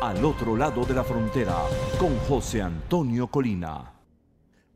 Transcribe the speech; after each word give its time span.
Al 0.00 0.24
otro 0.24 0.56
lado 0.56 0.86
de 0.86 0.94
la 0.94 1.04
frontera, 1.04 1.56
con 1.98 2.16
José 2.20 2.62
Antonio 2.62 3.26
Colina. 3.26 3.92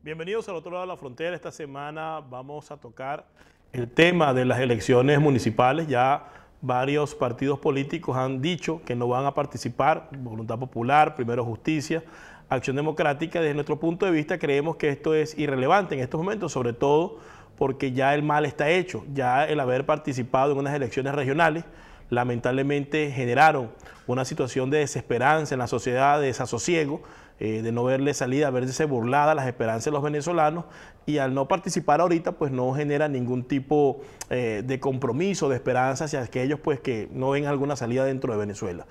Bienvenidos 0.03 0.47
al 0.49 0.55
otro 0.55 0.69
lado 0.69 0.83
de 0.83 0.87
la 0.89 0.97
frontera. 0.97 1.35
Esta 1.35 1.51
semana 1.51 2.19
vamos 2.19 2.69
a 2.69 2.77
tocar 2.77 3.25
el 3.73 3.89
tema 3.89 4.35
de 4.35 4.45
las 4.45 4.59
elecciones 4.59 5.19
municipales. 5.19 5.87
Ya 5.87 6.27
varios 6.61 7.15
partidos 7.15 7.57
políticos 7.57 8.15
han 8.15 8.39
dicho 8.39 8.83
que 8.85 8.93
no 8.95 9.07
van 9.07 9.25
a 9.25 9.33
participar. 9.33 10.09
Voluntad 10.15 10.59
Popular, 10.59 11.15
Primero 11.15 11.43
Justicia, 11.43 12.03
Acción 12.47 12.75
Democrática. 12.75 13.41
Desde 13.41 13.55
nuestro 13.55 13.79
punto 13.79 14.05
de 14.05 14.11
vista 14.11 14.37
creemos 14.37 14.75
que 14.75 14.89
esto 14.89 15.15
es 15.15 15.35
irrelevante 15.39 15.95
en 15.95 16.01
estos 16.01 16.19
momentos, 16.19 16.51
sobre 16.51 16.73
todo 16.73 17.17
porque 17.57 17.93
ya 17.93 18.13
el 18.13 18.21
mal 18.21 18.45
está 18.45 18.69
hecho. 18.69 19.03
Ya 19.11 19.45
el 19.45 19.59
haber 19.59 19.87
participado 19.87 20.51
en 20.51 20.59
unas 20.59 20.75
elecciones 20.75 21.15
regionales 21.15 21.65
lamentablemente 22.09 23.11
generaron 23.11 23.71
una 24.07 24.25
situación 24.25 24.69
de 24.69 24.79
desesperanza 24.79 25.55
en 25.55 25.59
la 25.59 25.67
sociedad, 25.67 26.19
de 26.19 26.27
desasosiego, 26.27 27.01
eh, 27.39 27.61
de 27.61 27.71
no 27.71 27.83
verle 27.83 28.13
salida, 28.13 28.49
verse 28.49 28.85
burlada 28.85 29.35
las 29.35 29.47
esperanzas 29.47 29.85
de 29.85 29.91
los 29.91 30.01
venezolanos 30.01 30.65
y 31.05 31.17
al 31.17 31.33
no 31.33 31.47
participar 31.47 32.01
ahorita 32.01 32.33
pues 32.33 32.51
no 32.51 32.73
genera 32.73 33.07
ningún 33.07 33.43
tipo 33.43 34.01
eh, 34.29 34.63
de 34.65 34.79
compromiso, 34.79 35.49
de 35.49 35.55
esperanza 35.55 36.05
hacia 36.05 36.21
aquellos 36.21 36.59
pues 36.59 36.79
que 36.79 37.09
no 37.11 37.31
ven 37.31 37.45
alguna 37.45 37.75
salida 37.75 38.05
dentro 38.05 38.31
de 38.31 38.39
Venezuela. 38.39 38.85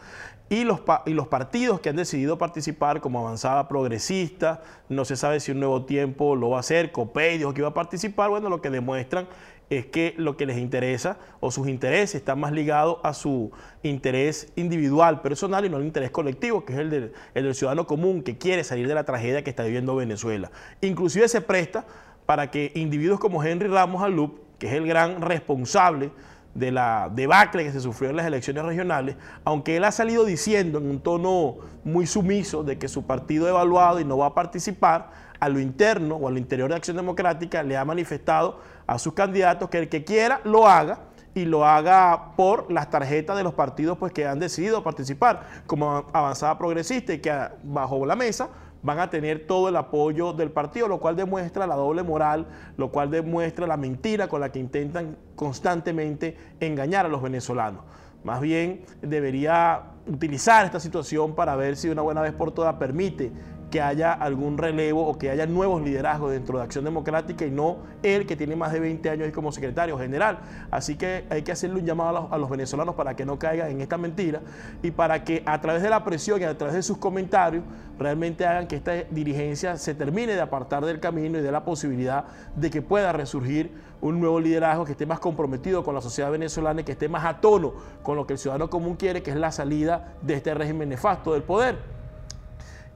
Y 0.50 0.64
los, 0.64 0.82
y 1.06 1.14
los 1.14 1.28
partidos 1.28 1.80
que 1.80 1.88
han 1.88 1.96
decidido 1.96 2.36
participar 2.36 3.00
como 3.00 3.20
Avanzada 3.20 3.66
Progresista, 3.66 4.62
no 4.90 5.06
se 5.06 5.16
sabe 5.16 5.40
si 5.40 5.52
un 5.52 5.60
nuevo 5.60 5.86
tiempo 5.86 6.36
lo 6.36 6.50
va 6.50 6.58
a 6.58 6.60
hacer, 6.60 6.92
COPEI 6.92 7.38
dijo 7.38 7.54
que 7.54 7.62
iba 7.62 7.68
a 7.68 7.74
participar, 7.74 8.28
bueno, 8.28 8.50
lo 8.50 8.60
que 8.60 8.68
demuestran 8.68 9.26
es 9.70 9.86
que 9.86 10.14
lo 10.18 10.36
que 10.36 10.46
les 10.46 10.58
interesa 10.58 11.18
o 11.40 11.50
sus 11.50 11.68
intereses 11.68 12.16
están 12.16 12.38
más 12.38 12.52
ligados 12.52 12.98
a 13.02 13.14
su 13.14 13.50
interés 13.82 14.52
individual, 14.56 15.22
personal 15.22 15.64
y 15.64 15.68
no 15.68 15.78
al 15.78 15.84
interés 15.84 16.10
colectivo, 16.10 16.64
que 16.64 16.74
es 16.74 16.78
el 16.78 16.90
del, 16.90 17.12
el 17.34 17.44
del 17.44 17.54
ciudadano 17.54 17.86
común 17.86 18.22
que 18.22 18.33
quiere 18.36 18.64
salir 18.64 18.88
de 18.88 18.94
la 18.94 19.04
tragedia 19.04 19.42
que 19.42 19.50
está 19.50 19.64
viviendo 19.64 19.96
Venezuela. 19.96 20.50
Inclusive 20.80 21.28
se 21.28 21.40
presta 21.40 21.84
para 22.26 22.50
que 22.50 22.72
individuos 22.74 23.20
como 23.20 23.42
Henry 23.42 23.68
Ramos 23.68 24.02
Alup, 24.02 24.38
que 24.58 24.68
es 24.68 24.72
el 24.74 24.86
gran 24.86 25.20
responsable 25.20 26.10
de 26.54 26.70
la 26.70 27.10
debacle 27.12 27.64
que 27.64 27.72
se 27.72 27.80
sufrió 27.80 28.10
en 28.10 28.16
las 28.16 28.26
elecciones 28.26 28.64
regionales, 28.64 29.16
aunque 29.44 29.76
él 29.76 29.84
ha 29.84 29.92
salido 29.92 30.24
diciendo 30.24 30.78
en 30.78 30.88
un 30.88 31.00
tono 31.00 31.56
muy 31.82 32.06
sumiso 32.06 32.62
de 32.62 32.78
que 32.78 32.88
su 32.88 33.04
partido 33.04 33.46
ha 33.46 33.50
evaluado 33.50 34.00
y 34.00 34.04
no 34.04 34.18
va 34.18 34.26
a 34.26 34.34
participar, 34.34 35.10
a 35.40 35.48
lo 35.48 35.60
interno 35.60 36.16
o 36.16 36.28
al 36.28 36.38
interior 36.38 36.70
de 36.70 36.76
Acción 36.76 36.96
Democrática 36.96 37.62
le 37.62 37.76
ha 37.76 37.84
manifestado 37.84 38.60
a 38.86 38.98
sus 38.98 39.12
candidatos 39.12 39.68
que 39.68 39.78
el 39.78 39.88
que 39.88 40.04
quiera 40.04 40.40
lo 40.44 40.66
haga 40.66 41.00
y 41.34 41.44
lo 41.44 41.66
haga 41.66 42.36
por 42.36 42.70
las 42.70 42.90
tarjetas 42.90 43.36
de 43.36 43.42
los 43.42 43.54
partidos 43.54 43.98
pues, 43.98 44.12
que 44.12 44.26
han 44.26 44.38
decidido 44.38 44.82
participar, 44.82 45.64
como 45.66 46.06
Avanzada 46.12 46.56
Progresista 46.56 47.12
y 47.12 47.18
que 47.18 47.32
bajo 47.62 48.06
la 48.06 48.16
mesa 48.16 48.48
van 48.82 49.00
a 49.00 49.08
tener 49.08 49.46
todo 49.46 49.70
el 49.70 49.76
apoyo 49.76 50.34
del 50.34 50.50
partido, 50.50 50.88
lo 50.88 51.00
cual 51.00 51.16
demuestra 51.16 51.66
la 51.66 51.74
doble 51.74 52.02
moral, 52.02 52.46
lo 52.76 52.90
cual 52.90 53.10
demuestra 53.10 53.66
la 53.66 53.78
mentira 53.78 54.28
con 54.28 54.42
la 54.42 54.52
que 54.52 54.58
intentan 54.58 55.16
constantemente 55.34 56.36
engañar 56.60 57.06
a 57.06 57.08
los 57.08 57.22
venezolanos. 57.22 57.82
Más 58.24 58.40
bien 58.40 58.84
debería 59.00 59.82
utilizar 60.06 60.66
esta 60.66 60.80
situación 60.80 61.34
para 61.34 61.56
ver 61.56 61.76
si 61.76 61.88
de 61.88 61.92
una 61.92 62.02
buena 62.02 62.20
vez 62.20 62.32
por 62.32 62.52
todas 62.52 62.74
permite 62.74 63.32
que 63.74 63.82
haya 63.82 64.12
algún 64.12 64.56
relevo 64.56 65.04
o 65.04 65.18
que 65.18 65.30
haya 65.30 65.46
nuevos 65.46 65.82
liderazgos 65.82 66.30
dentro 66.30 66.58
de 66.58 66.64
Acción 66.64 66.84
Democrática 66.84 67.44
y 67.44 67.50
no 67.50 67.78
él 68.04 68.24
que 68.24 68.36
tiene 68.36 68.54
más 68.54 68.70
de 68.72 68.78
20 68.78 69.10
años 69.10 69.32
como 69.32 69.50
secretario 69.50 69.98
general. 69.98 70.38
Así 70.70 70.94
que 70.94 71.24
hay 71.28 71.42
que 71.42 71.50
hacerle 71.50 71.80
un 71.80 71.84
llamado 71.84 72.28
a 72.30 72.38
los, 72.38 72.48
venezolanos 72.48 72.94
para 72.94 73.16
que 73.16 73.26
no 73.26 73.36
caigan 73.36 73.72
en 73.72 73.80
esta 73.80 73.98
mentira 73.98 74.42
y 74.80 74.92
para 74.92 75.24
que 75.24 75.42
a 75.44 75.60
través 75.60 75.82
de 75.82 75.90
la 75.90 76.04
presión 76.04 76.40
y 76.40 76.44
a 76.44 76.56
través 76.56 76.76
de 76.76 76.84
sus 76.84 76.98
comentarios 76.98 77.64
realmente 77.98 78.46
hagan 78.46 78.68
que 78.68 78.76
esta 78.76 78.92
dirigencia 79.10 79.76
se 79.76 79.92
termine 79.92 80.36
de 80.36 80.40
apartar 80.40 80.84
del 80.84 81.00
camino 81.00 81.40
y 81.40 81.42
de 81.42 81.50
la 81.50 81.64
posibilidad 81.64 82.26
de 82.54 82.70
que 82.70 82.80
pueda 82.80 83.12
resurgir 83.12 83.72
un 84.00 84.20
nuevo 84.20 84.38
liderazgo 84.38 84.84
que 84.84 84.92
esté 84.92 85.04
más 85.04 85.18
comprometido 85.18 85.82
con 85.82 85.96
la 85.96 86.00
sociedad 86.00 86.30
venezolana 86.30 86.82
y 86.82 86.84
que 86.84 86.92
esté 86.92 87.08
más 87.08 87.24
a 87.24 87.40
tono 87.40 87.74
con 88.04 88.14
lo 88.14 88.24
que 88.24 88.34
el 88.34 88.38
ciudadano 88.38 88.70
común 88.70 88.94
quiere, 88.94 89.24
que 89.24 89.32
es 89.32 89.36
la 89.36 89.50
salida 89.50 90.14
de 90.22 90.34
este 90.34 90.54
régimen 90.54 90.90
nefasto 90.90 91.32
del 91.32 91.42
poder 91.42 91.93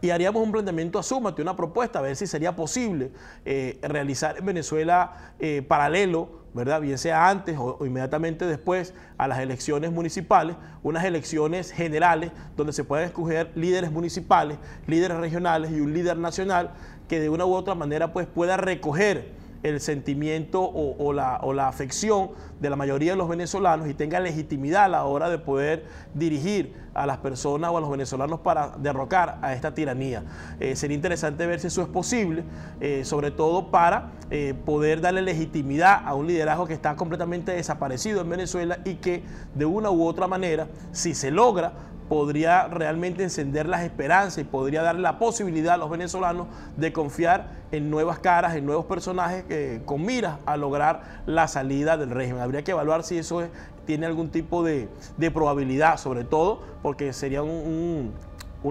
y 0.01 0.11
haríamos 0.11 0.43
un 0.43 0.53
planteamiento 0.53 0.99
a 0.99 1.03
Súmate, 1.03 1.43
una 1.43 1.57
propuesta, 1.57 1.99
a 1.99 2.03
ver 2.03 2.17
si 2.17 2.27
sería 2.27 2.55
posible 2.55 3.11
eh, 3.45 3.79
realizar 3.83 4.39
en 4.39 4.47
Venezuela 4.47 5.33
eh, 5.41 5.63
paralelo, 5.67 6.39
¿verdad? 6.55 6.81
Bien 6.81 6.99
sea 6.99 7.29
antes 7.29 7.57
o, 7.59 7.79
inmediatamente 7.85 8.47
después 8.47 8.95
a 9.17 9.27
las 9.29 9.41
elecciones 9.41 9.91
municipales, 9.91 10.57
unas 10.83 11.05
elecciones 11.05 11.73
generales 11.73 12.31
donde 12.57 12.73
se 12.73 12.85
puedan 12.85 13.07
escoger 13.07 13.51
líderes 13.55 13.91
municipales, 13.91 14.59
líderes 14.87 15.19
regionales 15.19 15.73
y 15.73 15.81
un 15.81 15.93
líder 15.93 16.17
nacional 16.17 16.71
que 17.09 17.21
de 17.21 17.29
una 17.29 17.45
u 17.45 17.55
otra 17.55 17.75
manera 17.75 18.13
pues 18.13 18.27
pueda 18.27 18.57
recoger 18.57 19.38
el 19.63 19.81
sentimiento 19.81 20.63
o, 20.63 21.13
la, 21.13 21.41
o, 21.43 21.53
la, 21.53 21.69
afección 21.69 22.31
de 22.61 22.71
la 22.71 22.77
mayoría 22.77 23.13
de 23.13 23.19
los 23.19 23.29
venezolanos 23.29 23.89
y 23.89 23.95
tenga 23.95 24.21
legitimidad 24.21 24.85
a 24.85 24.89
la 24.89 25.05
hora 25.05 25.29
de 25.29 25.39
poder 25.39 25.85
dirigir 26.15 26.75
a 26.95 27.07
las 27.07 27.19
personas 27.19 27.71
o 27.71 27.79
a 27.79 27.81
los 27.81 27.91
venezolanos 27.91 28.41
para 28.41 28.77
derrocar 28.79 29.39
a 29.43 29.53
esta 29.55 29.75
tiranía. 29.75 30.25
Eh, 30.61 30.77
sería 30.77 30.95
interesante 30.95 31.47
ver 31.47 31.61
si 31.61 31.69
eso 31.69 31.83
es 31.83 31.89
posible, 31.89 32.45
eh, 32.81 33.05
sobre 33.05 33.31
todo 33.31 33.71
para 33.71 34.13
eh, 34.31 34.55
poder 34.65 35.01
darle 35.01 35.23
legitimidad 35.23 36.03
a 36.05 36.15
un 36.15 36.27
liderazgo 36.27 36.67
que 36.67 36.75
está 36.75 36.97
completamente 36.97 37.53
desaparecido 37.53 38.21
en 38.21 38.31
Venezuela 38.31 38.79
y 38.85 38.95
que 38.95 39.23
de 39.55 39.65
una 39.65 39.91
u 39.91 40.05
otra 40.07 40.27
manera, 40.27 40.69
si 40.93 41.15
se 41.15 41.31
logra, 41.31 41.73
podría 42.09 42.69
realmente 42.69 43.23
encender 43.23 43.69
las 43.69 43.83
esperanzas 43.83 44.39
y 44.39 44.45
podría 44.45 44.83
darle 44.83 45.03
la 45.03 45.19
posibilidad 45.19 45.75
a 45.75 45.77
los 45.77 45.91
venezolanos 45.91 46.47
de 46.77 46.93
confiar 46.93 47.51
en 47.71 47.91
nuevas 47.91 48.19
caras, 48.19 48.57
en 48.57 48.65
nuevos 48.65 48.87
personajes 48.87 49.45
eh, 49.49 49.83
con 49.85 50.05
miras 50.05 50.39
a 50.47 50.57
lograr 50.57 51.23
la 51.27 51.49
salida 51.49 51.97
del 51.97 52.11
régimen. 52.11 52.43
Habría 52.43 52.65
que 52.65 52.71
evaluar 52.71 53.03
si 53.03 53.19
eso 53.19 53.43
tiene 53.87 54.07
algún 54.07 54.31
tipo 54.31 54.63
de, 54.63 54.89
probabilidad, 55.33 55.99
sobre 55.99 56.25
todo 56.25 56.63
porque 56.83 57.13
sería 57.13 57.43
un 57.43 58.13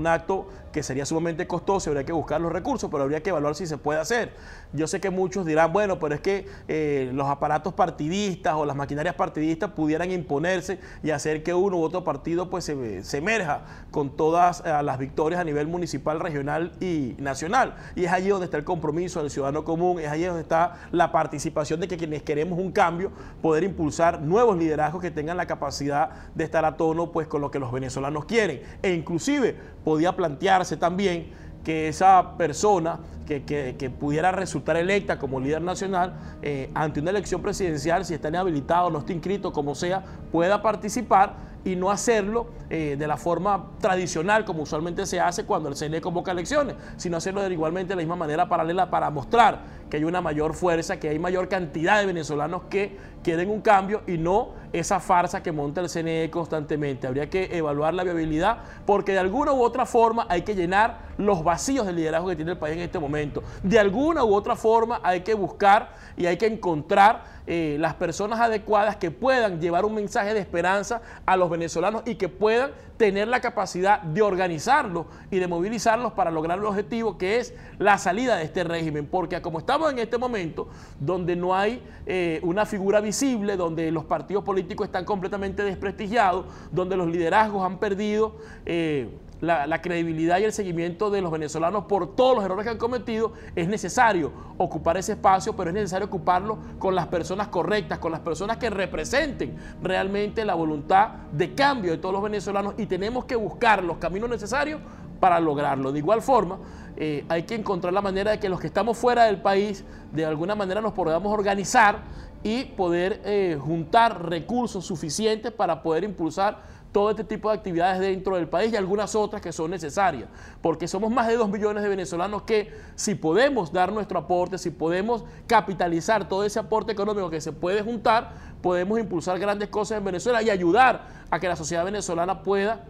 acto 0.06 0.48
que 0.78 0.84
sería 0.84 1.08
sumamente 1.08 1.48
costoso, 1.48 1.90
habría 1.90 2.06
que 2.06 2.12
buscar 2.12 2.40
los 2.40 2.52
recursos, 2.52 2.88
pero 2.92 3.02
habría 3.02 3.24
que 3.24 3.32
evaluar 3.32 3.56
si 3.56 3.66
se 3.66 3.80
puede 3.80 4.00
hacer. 4.00 4.34
Yo 4.74 4.86
sé 4.86 5.02
que 5.02 5.10
muchos 5.10 5.44
dirán, 5.44 5.74
bueno, 5.74 5.98
pero 5.98 6.14
es 6.14 6.22
que 6.22 6.46
eh, 6.68 7.10
los 7.16 7.28
aparatos 7.28 7.74
partidistas 7.74 8.54
o 8.54 8.64
las 8.64 8.76
maquinarias 8.76 9.16
partidistas 9.16 9.72
pudieran 9.72 10.12
imponerse 10.12 10.80
y 11.02 11.10
hacer 11.10 11.42
que 11.42 11.56
uno 11.56 11.78
u 11.78 11.82
otro 11.82 12.04
partido 12.04 12.52
pues 12.52 12.66
se, 12.66 13.18
emerja 13.18 13.62
con 13.90 14.16
todas 14.16 14.62
eh, 14.68 14.84
las 14.84 15.00
victorias 15.00 15.42
a 15.42 15.44
nivel 15.44 15.66
municipal, 15.66 16.20
regional 16.20 16.74
y 16.80 17.16
nacional. 17.18 17.76
Y 17.96 18.06
es 18.06 18.12
allí 18.12 18.30
donde 18.30 18.46
está 18.46 18.58
el 18.58 18.64
compromiso 18.64 19.22
del 19.22 19.32
ciudadano 19.32 19.64
común, 19.64 20.00
es 20.00 20.10
allí 20.10 20.26
donde 20.26 20.44
está 20.44 20.76
la 20.92 21.12
participación 21.12 21.80
de 21.80 21.88
que 21.88 21.98
quienes 21.98 22.22
queremos 22.22 22.60
un 22.60 22.72
cambio, 22.72 23.12
poder 23.42 23.64
impulsar 23.64 24.22
nuevos 24.22 24.56
liderazgos 24.56 25.02
que 25.02 25.10
tengan 25.10 25.38
la 25.38 25.48
capacidad 25.48 26.12
de 26.36 26.44
estar 26.44 26.66
a 26.66 26.78
tono 26.78 27.12
pues 27.12 27.26
con 27.26 27.42
lo 27.42 27.50
que 27.50 27.58
los 27.58 27.72
venezolanos 27.72 28.26
quieren. 28.26 28.62
E 28.84 28.94
inclusive 28.94 29.56
podía 29.84 30.16
plantearse 30.16 30.67
también 30.76 31.32
que 31.64 31.88
esa 31.88 32.38
persona 32.38 33.00
que, 33.28 33.92
pudiera 34.00 34.32
resultar 34.32 34.78
electa 34.78 35.20
como 35.20 35.40
líder 35.40 35.62
nacional 35.62 36.14
eh, 36.42 36.70
ante 36.74 37.02
una 37.02 37.10
elección 37.10 37.42
presidencial, 37.42 38.06
si 38.06 38.14
está 38.14 38.30
inhabilitado, 38.30 38.90
no 38.90 39.00
está 39.00 39.14
inscrito, 39.14 39.52
como 39.52 39.76
sea, 39.76 40.04
pueda 40.32 40.62
participar 40.62 41.36
y 41.66 41.76
no 41.76 41.92
hacerlo 41.92 42.48
eh, 42.70 42.96
de 42.98 43.08
la 43.08 43.18
forma 43.18 43.72
tradicional 43.82 44.46
como 44.46 44.64
usualmente 44.64 45.06
se 45.06 45.20
hace 45.20 45.44
cuando 45.44 45.68
el 45.68 45.76
CNE 45.76 46.00
convoca 46.00 46.32
elecciones, 46.32 46.76
sino 46.96 47.18
hacerlo 47.18 47.42
de 47.42 47.52
igualmente 47.52 47.90
de 47.90 47.96
la 47.96 48.02
misma 48.02 48.16
manera 48.16 48.48
paralela 48.48 48.90
para 48.90 49.10
mostrar 49.10 49.60
que 49.90 49.98
hay 49.98 50.06
una 50.06 50.22
mayor 50.22 50.54
fuerza, 50.54 50.98
que 51.00 51.10
hay 51.10 51.20
mayor 51.20 51.50
cantidad 51.50 52.00
de 52.00 52.06
venezolanos 52.06 52.64
que 52.70 52.98
quieren 53.24 53.50
un 53.50 53.62
cambio 53.62 54.02
y 54.08 54.18
no 54.18 54.54
esa 54.74 55.00
farsa 55.00 55.42
que 55.42 55.52
monta 55.52 55.82
el 55.82 55.90
CNE 55.90 56.30
constantemente. 56.30 57.08
Habría 57.08 57.30
que 57.30 57.58
evaluar 57.58 57.94
la 57.94 58.04
viabilidad 58.04 58.58
porque 58.86 59.14
de 59.14 59.20
alguna 59.20 59.54
u 59.54 59.62
otra 59.62 59.86
forma 59.86 60.26
hay 60.30 60.42
que 60.42 60.56
llenar 60.56 61.08
los 61.18 61.44
vacíos 61.44 61.86
del 61.86 61.96
liderazgo 61.96 62.30
que 62.30 62.36
tiene 62.36 62.52
el 62.52 62.58
país 62.58 62.76
en 62.76 62.84
este 62.84 63.00
momento. 63.00 63.44
De 63.64 63.80
alguna 63.80 64.24
u 64.24 64.34
otra 64.34 64.56
forma 64.56 65.00
hay 65.04 65.22
que 65.22 65.34
buscar 65.34 65.90
y 66.16 66.26
hay 66.26 66.38
que 66.38 66.48
encontrar 66.48 67.38
eh, 67.50 67.78
las 67.80 67.94
personas 67.94 68.42
adecuadas 68.42 68.98
que 68.98 69.10
puedan 69.10 69.62
llevar 69.62 69.86
un 69.86 69.96
mensaje 69.96 70.34
de 70.34 70.40
esperanza 70.42 71.02
a 71.26 71.38
los 71.38 71.50
venezolanos 71.50 72.04
y 72.06 72.16
que 72.16 72.28
puedan 72.28 72.72
tener 72.98 73.30
la 73.30 73.40
capacidad 73.40 74.02
de 74.02 74.22
organizarlos 74.22 75.06
y 75.32 75.40
de 75.40 75.48
movilizarlos 75.48 76.12
para 76.12 76.30
lograr 76.30 76.58
el 76.58 76.66
objetivo 76.66 77.18
que 77.18 77.38
es 77.40 77.54
la 77.80 77.98
salida 78.00 78.36
de 78.36 78.44
este 78.44 78.66
régimen. 78.66 79.06
Porque 79.06 79.42
como 79.42 79.60
estamos 79.60 79.92
en 79.94 80.00
este 80.00 80.18
momento, 80.18 80.68
donde 81.00 81.38
no 81.38 81.56
hay 81.56 81.82
eh, 82.06 82.42
una 82.44 82.66
figura 82.66 83.00
visible, 83.00 83.56
donde 83.56 83.92
los 83.92 84.04
partidos 84.04 84.44
políticos 84.44 84.67
están 84.84 85.06
completamente 85.06 85.64
desprestigiados, 85.64 86.46
donde 86.72 86.98
los 86.98 87.08
liderazgos 87.08 87.64
han 87.64 87.80
perdido 87.80 88.36
eh, 88.66 89.10
la, 89.42 89.82
credibilidad 89.82 90.40
y 90.40 90.44
el 90.44 90.54
seguimiento 90.54 91.10
de 91.10 91.22
los 91.22 91.32
venezolanos 91.32 91.86
por 91.86 92.16
todos 92.16 92.36
los 92.36 92.46
errores 92.46 92.64
que 92.64 92.72
han 92.72 92.78
cometido, 92.78 93.34
es 93.56 93.68
necesario 93.68 94.32
ocupar 94.58 94.98
ese 94.98 95.14
espacio, 95.14 95.56
pero 95.56 95.70
es 95.70 95.74
necesario 95.76 96.08
ocuparlo 96.08 96.58
con 96.80 96.96
las 96.96 97.08
personas 97.08 97.48
correctas, 97.48 98.00
con 98.00 98.12
las 98.12 98.22
personas 98.22 98.58
que 98.58 98.70
representen 98.70 99.56
realmente 99.82 100.44
la 100.46 100.56
voluntad 100.56 101.10
de 101.32 101.54
cambio 101.54 101.92
de 101.92 101.98
todos 101.98 102.14
los 102.14 102.24
venezolanos 102.24 102.74
y 102.78 102.86
tenemos 102.86 103.26
que 103.26 103.36
buscar 103.36 103.84
los 103.84 103.98
caminos 103.98 104.30
necesarios 104.30 104.82
para 105.20 105.40
lograrlo. 105.40 105.92
De 105.92 106.00
igual 106.00 106.22
forma, 106.22 106.60
eh, 106.98 107.26
hay 107.30 107.44
que 107.44 107.56
encontrar 107.56 107.94
la 107.94 108.02
manera 108.02 108.32
de 108.32 108.40
que 108.40 108.50
los 108.50 108.60
que 108.60 108.68
estamos 108.68 108.98
fuera 108.98 109.26
del 109.26 109.42
país, 109.42 109.84
de 110.12 110.26
alguna 110.26 110.56
manera 110.56 110.82
nos 110.82 110.94
podamos 110.94 111.32
organizar 111.32 112.00
y 112.44 112.66
poder 112.66 113.22
eh, 113.24 113.58
juntar 113.62 114.28
recursos 114.28 114.86
suficientes 114.86 115.52
para 115.52 115.84
poder 115.84 116.04
impulsar 116.04 116.78
todo 116.92 117.12
este 117.12 117.24
tipo 117.24 117.50
de 117.50 117.58
actividades 117.58 118.00
dentro 118.00 118.36
del 118.36 118.48
país 118.48 118.74
y 118.74 118.76
algunas 118.76 119.14
otras 119.14 119.42
que 119.42 119.52
son 119.52 119.70
necesarias, 119.70 120.28
porque 120.62 120.88
somos 120.88 121.12
más 121.12 121.28
de 121.28 121.36
dos 121.36 121.50
millones 121.50 121.84
de 121.84 121.90
venezolanos 121.90 122.42
que 122.42 122.74
si 122.96 123.14
podemos 123.14 123.72
dar 123.72 123.92
nuestro 123.92 124.18
aporte, 124.18 124.58
si 124.58 124.72
podemos 124.72 125.24
capitalizar 125.46 126.28
todo 126.28 126.44
ese 126.44 126.58
aporte 126.58 126.92
económico 126.92 127.30
que 127.30 127.42
se 127.42 127.52
puede 127.52 127.84
juntar, 127.84 128.34
podemos 128.64 129.00
impulsar 129.00 129.38
grandes 129.38 129.70
cosas 129.70 130.00
en 130.00 130.06
Venezuela 130.06 130.42
y 130.42 130.50
ayudar 130.50 131.26
a 131.30 131.40
que 131.40 131.48
la 131.48 131.56
sociedad 131.56 131.86
venezolana 131.86 132.42
pueda 132.42 132.86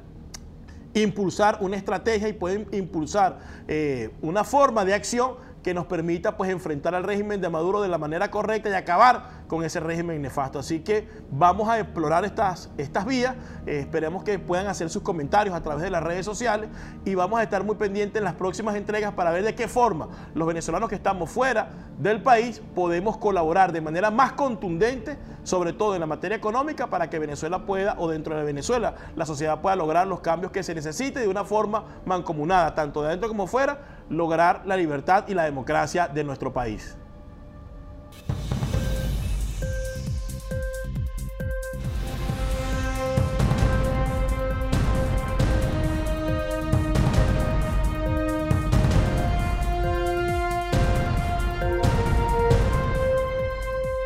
impulsar 1.02 1.58
una 1.62 1.78
estrategia 1.78 2.28
y 2.28 2.34
pueda 2.34 2.64
impulsar 2.72 3.40
eh, 3.68 4.12
una 4.22 4.44
forma 4.44 4.86
de 4.86 4.94
acción 4.94 5.36
que 5.68 5.74
nos 5.74 5.86
permita 5.86 6.38
pues 6.38 6.50
enfrentar 6.50 6.96
al 6.96 7.04
régimen 7.04 7.42
de 7.42 7.50
Maduro 7.50 7.82
de 7.82 7.90
la 7.90 7.98
manera 7.98 8.32
correcta 8.32 8.70
y 8.70 8.74
acabar 8.74 9.44
con 9.50 9.66
ese 9.66 9.82
régimen 9.82 10.22
nefasto. 10.22 10.60
Así 10.60 10.80
que 10.80 11.10
vamos 11.30 11.68
a 11.68 11.78
explorar 11.78 12.24
estas, 12.24 12.70
estas 12.78 13.06
vías, 13.06 13.36
eh, 13.66 13.80
esperemos 13.80 14.24
que 14.24 14.40
puedan 14.40 14.68
hacer 14.68 14.90
sus 14.90 15.04
comentarios 15.04 15.54
a 15.54 15.62
través 15.62 15.84
de 15.84 15.90
las 15.90 16.02
redes 16.02 16.26
sociales 16.26 16.70
y 17.04 17.16
vamos 17.16 17.42
a 17.42 17.44
estar 17.44 17.66
muy 17.66 17.76
pendientes 17.76 18.18
en 18.18 18.24
las 18.24 18.36
próximas 18.36 18.78
entregas 18.78 19.12
para 19.14 19.30
ver 19.32 19.44
de 19.44 19.56
qué 19.56 19.68
forma 19.68 20.08
los 20.34 20.48
venezolanos 20.48 20.88
que 20.88 20.96
estamos 20.96 21.30
fuera 21.30 21.68
del 21.98 22.22
país 22.22 22.62
podemos 22.74 23.18
colaborar 23.18 23.74
de 23.74 23.82
manera 23.82 24.10
más 24.10 24.34
contundente, 24.34 25.18
sobre 25.44 25.74
todo 25.74 25.96
en 25.96 26.00
la 26.00 26.08
materia 26.08 26.38
económica, 26.38 26.88
para 26.88 27.10
que 27.10 27.20
Venezuela 27.20 27.66
pueda, 27.66 27.96
o 27.98 28.08
dentro 28.08 28.38
de 28.38 28.44
Venezuela, 28.46 28.96
la 29.18 29.26
sociedad 29.26 29.60
pueda 29.60 29.76
lograr 29.76 30.08
los 30.08 30.22
cambios 30.22 30.54
que 30.54 30.64
se 30.64 30.74
necesite 30.74 31.20
de 31.20 31.28
una 31.28 31.44
forma 31.44 31.84
mancomunada, 32.06 32.74
tanto 32.74 33.02
de 33.02 33.08
adentro 33.08 33.28
como 33.28 33.48
fuera, 33.48 33.97
lograr 34.10 34.64
la 34.66 34.78
libertad 34.78 35.26
y 35.28 35.34
la 35.34 35.44
democracia 35.44 36.08
de 36.08 36.24
nuestro 36.24 36.54
país. 36.54 36.98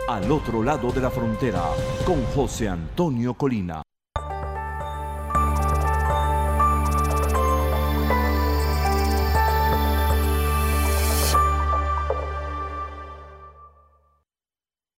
Al 0.07 0.30
otro 0.30 0.62
lado 0.62 0.92
de 0.92 1.00
la 1.00 1.09
frontera, 1.09 1.63
con 2.06 2.24
José 2.36 2.68
Antonio 2.68 3.33
Colina. 3.33 3.81